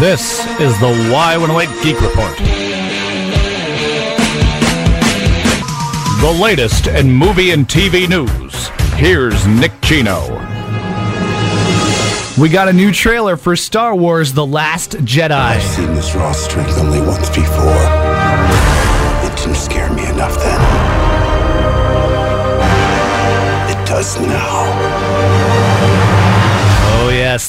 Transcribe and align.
This 0.00 0.40
is 0.60 0.78
the 0.80 0.92
Y108 1.12 1.82
Geek 1.82 2.00
Report. 2.00 2.36
The 6.20 6.38
latest 6.42 6.88
in 6.88 7.12
movie 7.12 7.52
and 7.52 7.66
TV 7.66 8.08
news. 8.08 8.68
Here's 8.96 9.46
Nick 9.46 9.72
Chino. 9.82 10.20
We 12.36 12.48
got 12.48 12.68
a 12.68 12.72
new 12.72 12.90
trailer 12.90 13.36
for 13.36 13.54
Star 13.54 13.94
Wars 13.94 14.32
The 14.32 14.44
Last 14.44 14.92
Jedi. 15.04 15.30
I've 15.30 15.62
seen 15.62 15.94
this 15.94 16.12
raw 16.16 16.32
strength 16.32 16.76
only 16.78 17.00
once 17.00 17.28
before. 17.28 17.84
It 19.22 19.36
didn't 19.36 19.54
scare 19.54 19.92
me 19.92 20.06
enough 20.08 20.36
then. 20.36 20.60
It 23.70 23.86
does 23.86 24.18
now. 24.20 24.63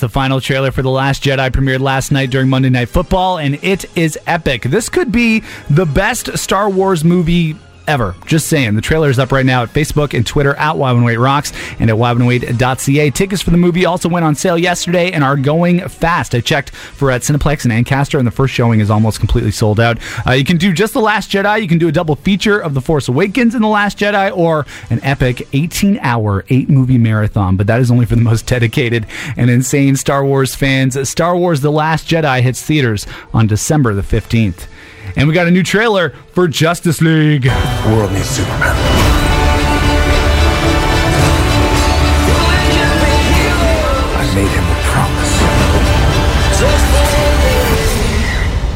The 0.06 0.10
final 0.10 0.40
trailer 0.40 0.72
for 0.72 0.84
The 0.84 0.92
Last 0.92 1.24
Jedi 1.24 1.50
premiered 1.50 1.80
last 1.80 2.12
night 2.12 2.30
during 2.30 2.48
Monday 2.48 2.70
Night 2.70 2.90
Football, 2.90 3.40
and 3.40 3.58
it 3.64 3.86
is 3.98 4.20
epic. 4.28 4.62
This 4.62 4.88
could 4.88 5.12
be 5.12 5.42
the 5.68 5.88
best 5.88 6.38
Star 6.38 6.70
Wars 6.70 7.04
movie 7.04 7.56
ever. 7.88 8.16
Just 8.26 8.48
saying. 8.48 8.76
The 8.76 8.82
trailer 8.82 9.10
is 9.10 9.20
up 9.20 9.32
right 9.32 9.46
now 9.46 9.64
at 9.64 9.70
Facebook 9.70 10.14
and 10.14 10.26
Twitter 10.26 10.56
at 10.56 10.76
Y108 10.76 11.22
Rocks 11.22 11.54
and 11.80 11.90
at 11.90 11.96
Y108.ca. 11.96 13.12
Tickets 13.12 13.42
for 13.42 13.52
the 13.52 13.58
movie 13.58 13.86
also 13.86 14.10
went 14.10 14.26
on 14.26 14.36
sale 14.36 14.58
yesterday 14.58 15.12
and 15.12 15.24
are 15.24 15.36
going 15.36 15.88
fast. 15.88 16.36
I 16.36 16.42
checked 16.42 16.70
for 16.72 17.12
at 17.12 17.22
Cineplex 17.22 17.64
and 17.64 17.74
Ancaster, 17.74 18.18
and 18.18 18.28
the 18.28 18.32
first 18.32 18.54
showing 18.54 18.80
is 18.80 18.90
almost 18.90 19.20
completely 19.20 19.52
sold 19.52 19.80
out. 19.80 19.98
Uh, 20.28 20.32
you 20.32 20.44
can 20.44 20.58
do 20.58 20.74
just 20.74 20.94
The 20.94 21.02
Last 21.02 21.32
Jedi. 21.32 21.62
You 21.62 21.68
can 21.68 21.78
do 21.78 21.88
a 21.88 21.92
double 21.92 22.16
feature 22.16 22.60
of 22.60 22.74
The 22.74 22.82
Force 22.82 23.08
Awakens 23.08 23.56
and 23.56 23.64
The 23.64 23.70
Last 23.70 23.98
Jedi, 23.98 24.36
or 24.36 24.66
an 24.90 25.00
epic 25.04 25.48
18 25.54 26.00
hour, 26.00 26.46
eight 26.50 26.70
movie 26.70 26.98
marathon. 26.98 27.56
But 27.56 27.68
that 27.68 27.80
is 27.80 27.92
only 27.92 28.06
for 28.06 28.16
the 28.16 28.22
most 28.22 28.48
dedicated 28.48 29.06
and 29.38 29.50
insane 29.50 29.96
Star 29.96 30.26
Wars 30.26 30.56
fans. 30.56 30.98
Star 31.10 31.36
Wars 31.36 31.62
The 31.62 31.72
Last 31.72 32.08
Jedi 32.08 32.42
hits 32.42 32.62
theaters 32.62 33.06
on 33.34 33.48
December 33.48 33.94
the 33.94 34.02
15th. 34.02 34.68
And 35.18 35.28
we 35.30 35.34
got 35.34 35.48
a 35.48 35.52
new 35.52 35.64
trailer 35.64 36.10
for 36.34 36.48
Justice 36.48 37.02
League. 37.02 37.46
World 37.86 38.12
needs 38.12 38.28
Superman. 38.28 38.76
I 44.18 44.24
made 44.36 44.52
him 44.52 44.66
a 44.66 44.76
promise. 44.92 45.36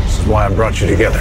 This 0.06 0.20
is 0.20 0.26
why 0.28 0.46
I 0.46 0.50
brought 0.56 0.80
you 0.80 0.88
together. 0.88 1.20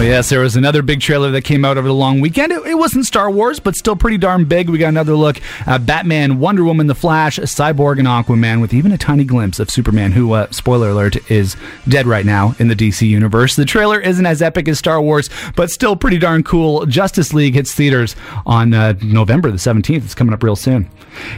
Oh, 0.00 0.02
yes, 0.02 0.30
there 0.30 0.40
was 0.40 0.56
another 0.56 0.80
big 0.80 1.02
trailer 1.02 1.30
that 1.32 1.42
came 1.42 1.62
out 1.62 1.76
over 1.76 1.86
the 1.86 1.92
long 1.92 2.22
weekend. 2.22 2.52
It, 2.52 2.64
it, 2.64 2.76
wasn't 2.76 3.04
Star 3.04 3.30
Wars, 3.30 3.60
but 3.60 3.76
still 3.76 3.94
pretty 3.94 4.16
darn 4.16 4.46
big. 4.46 4.70
We 4.70 4.78
got 4.78 4.88
another 4.88 5.14
look 5.14 5.38
at 5.66 5.84
Batman, 5.84 6.38
Wonder 6.38 6.64
Woman, 6.64 6.86
The 6.86 6.94
Flash, 6.94 7.38
Cyborg, 7.38 7.98
and 7.98 8.08
Aquaman, 8.08 8.62
with 8.62 8.72
even 8.72 8.92
a 8.92 8.96
tiny 8.96 9.24
glimpse 9.24 9.60
of 9.60 9.68
Superman, 9.68 10.12
who, 10.12 10.32
uh, 10.32 10.50
spoiler 10.52 10.88
alert, 10.88 11.30
is 11.30 11.54
dead 11.86 12.06
right 12.06 12.24
now 12.24 12.54
in 12.58 12.68
the 12.68 12.74
DC 12.74 13.06
universe. 13.06 13.56
The 13.56 13.66
trailer 13.66 14.00
isn't 14.00 14.24
as 14.24 14.40
epic 14.40 14.68
as 14.68 14.78
Star 14.78 15.02
Wars, 15.02 15.28
but 15.54 15.70
still 15.70 15.96
pretty 15.96 16.16
darn 16.16 16.44
cool. 16.44 16.86
Justice 16.86 17.34
League 17.34 17.52
hits 17.52 17.74
theaters 17.74 18.16
on 18.46 18.72
uh, 18.72 18.94
November 19.02 19.50
the 19.50 19.58
17th. 19.58 20.02
It's 20.02 20.14
coming 20.14 20.32
up 20.32 20.42
real 20.42 20.56
soon. 20.56 20.88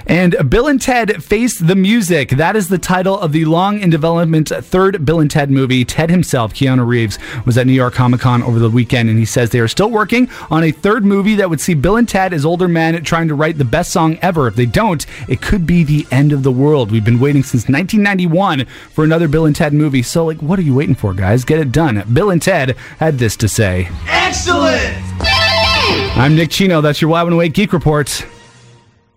And 0.07 0.37
Bill 0.49 0.69
and 0.69 0.81
Ted 0.81 1.25
Face 1.25 1.59
the 1.59 1.75
Music. 1.75 2.31
That 2.31 2.57
is 2.57 2.69
the 2.69 2.79
title 2.79 3.19
of 3.19 3.33
the 3.33 3.45
long 3.45 3.81
in 3.81 3.91
development 3.91 4.51
third 4.51 5.05
Bill 5.05 5.19
and 5.19 5.31
Ted 5.31 5.51
movie. 5.51 5.85
Ted 5.85 6.11
himself, 6.11 6.55
Keanu 6.55 6.87
Reeves, 6.87 7.19
was 7.45 7.59
at 7.59 7.67
New 7.67 7.73
York 7.73 7.95
Comic 7.95 8.21
Con 8.21 8.43
over 8.53 8.61
the 8.61 8.71
weekend, 8.71 9.09
and 9.09 9.19
he 9.19 9.25
says 9.25 9.49
they 9.51 9.61
are 9.61 9.69
still 9.69 9.91
working 9.91 10.29
on 10.51 10.63
a 10.63 10.71
third 10.71 11.05
movie 11.05 11.35
that 11.37 11.49
would 11.49 11.61
see 11.61 11.73
Bill 11.73 11.97
and 11.97 12.07
Ted 12.09 12.35
as 12.35 12.45
older 12.45 12.69
men 12.69 13.03
trying 13.03 13.29
to 13.29 13.35
write 13.35 13.57
the 13.57 13.65
best 13.65 13.91
song 13.93 14.19
ever. 14.21 14.47
If 14.47 14.57
they 14.57 14.67
don't, 14.67 15.07
it 15.27 15.41
could 15.41 15.67
be 15.67 15.85
the 15.85 16.07
end 16.11 16.33
of 16.33 16.43
the 16.43 16.53
world. 16.53 16.91
We've 16.91 17.05
been 17.05 17.19
waiting 17.19 17.43
since 17.43 17.63
1991 17.63 18.67
for 18.91 19.05
another 19.05 19.27
Bill 19.27 19.47
and 19.47 19.57
Ted 19.57 19.73
movie. 19.73 20.03
So, 20.03 20.27
like, 20.27 20.43
what 20.43 20.59
are 20.59 20.63
you 20.63 20.75
waiting 20.75 20.95
for, 20.95 21.15
guys? 21.15 21.45
Get 21.45 21.61
it 21.61 21.73
done. 21.73 22.05
Bill 22.13 22.31
and 22.31 22.43
Ted 22.43 22.77
had 22.99 23.19
this 23.19 23.37
to 23.39 23.49
say 23.49 23.89
Excellent! 24.07 24.99
I'm 26.15 26.37
Nick 26.37 26.51
Chino. 26.51 26.83
That's 26.83 27.01
your 27.01 27.11
Y108 27.11 27.55
Geek 27.55 27.73
Report. 27.73 28.27